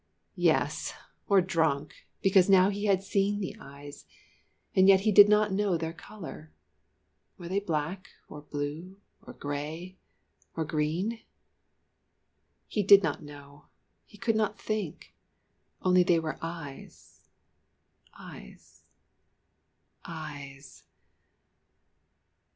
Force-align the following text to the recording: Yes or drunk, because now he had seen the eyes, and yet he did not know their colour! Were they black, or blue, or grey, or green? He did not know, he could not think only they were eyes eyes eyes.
Yes 0.41 0.95
or 1.27 1.41
drunk, 1.41 1.93
because 2.23 2.49
now 2.49 2.69
he 2.71 2.85
had 2.85 3.03
seen 3.03 3.39
the 3.39 3.55
eyes, 3.59 4.07
and 4.75 4.87
yet 4.87 5.01
he 5.01 5.11
did 5.11 5.29
not 5.29 5.51
know 5.53 5.77
their 5.77 5.93
colour! 5.93 6.51
Were 7.37 7.47
they 7.47 7.59
black, 7.59 8.07
or 8.27 8.41
blue, 8.41 8.97
or 9.21 9.33
grey, 9.33 9.99
or 10.55 10.65
green? 10.65 11.19
He 12.67 12.81
did 12.81 13.03
not 13.03 13.21
know, 13.21 13.67
he 14.07 14.17
could 14.17 14.35
not 14.35 14.59
think 14.59 15.13
only 15.83 16.01
they 16.01 16.17
were 16.19 16.39
eyes 16.41 17.29
eyes 18.19 18.81
eyes. 20.03 20.83